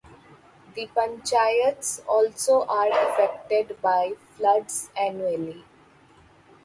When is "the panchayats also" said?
0.73-2.63